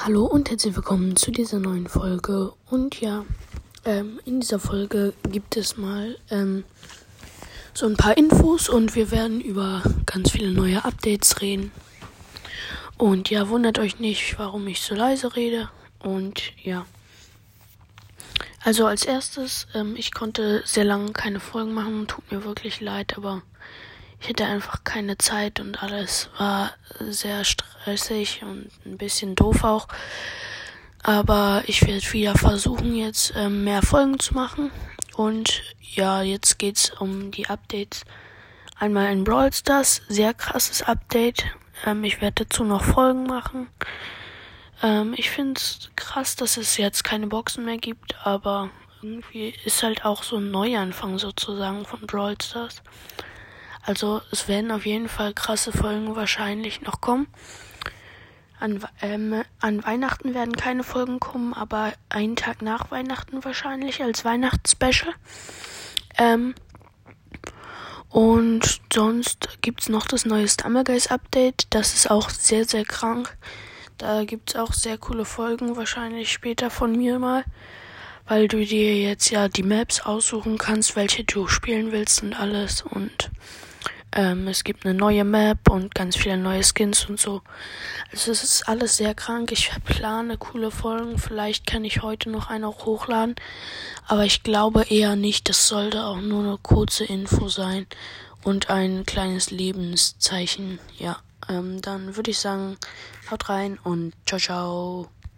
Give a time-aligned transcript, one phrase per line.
[0.00, 2.52] Hallo und herzlich willkommen zu dieser neuen Folge.
[2.70, 3.24] Und ja,
[3.84, 6.62] ähm, in dieser Folge gibt es mal ähm,
[7.74, 11.72] so ein paar Infos und wir werden über ganz viele neue Updates reden.
[12.96, 15.68] Und ja, wundert euch nicht, warum ich so leise rede.
[15.98, 16.86] Und ja.
[18.62, 23.16] Also als erstes, ähm, ich konnte sehr lange keine Folgen machen, tut mir wirklich leid,
[23.16, 23.42] aber
[24.20, 29.88] ich hatte einfach keine Zeit und alles war sehr stressig und ein bisschen doof auch.
[31.02, 34.70] Aber ich werde wieder versuchen, jetzt ähm, mehr Folgen zu machen.
[35.16, 38.04] Und ja, jetzt geht's um die Updates.
[38.78, 41.44] Einmal in Brawl Stars, sehr krasses Update.
[41.86, 43.68] Ähm, ich werde dazu noch Folgen machen.
[44.82, 49.82] Ähm, ich finde es krass, dass es jetzt keine Boxen mehr gibt, aber irgendwie ist
[49.82, 52.82] halt auch so ein Neuanfang sozusagen von Brawl Stars.
[53.88, 57.26] Also es werden auf jeden Fall krasse Folgen wahrscheinlich noch kommen.
[58.60, 64.26] An, ähm, an Weihnachten werden keine Folgen kommen, aber einen Tag nach Weihnachten wahrscheinlich als
[64.26, 65.14] Weihnachtsspecial.
[66.18, 66.54] Ähm,
[68.10, 71.68] und sonst gibt's noch das neue Stammergeist Update.
[71.70, 73.38] Das ist auch sehr, sehr krank.
[73.96, 77.42] Da gibt's auch sehr coole Folgen, wahrscheinlich später von mir mal.
[78.26, 82.82] Weil du dir jetzt ja die Maps aussuchen kannst, welche du spielen willst und alles.
[82.82, 83.30] Und
[84.12, 87.42] ähm, es gibt eine neue Map und ganz viele neue Skins und so.
[88.10, 89.52] Also es ist alles sehr krank.
[89.52, 91.18] Ich plane coole Folgen.
[91.18, 93.36] Vielleicht kann ich heute noch eine auch hochladen.
[94.06, 95.48] Aber ich glaube eher nicht.
[95.48, 97.86] Das sollte auch nur eine kurze Info sein.
[98.44, 100.78] Und ein kleines Lebenszeichen.
[100.96, 101.18] Ja.
[101.48, 102.76] Ähm, dann würde ich sagen,
[103.30, 105.17] haut rein und ciao, ciao.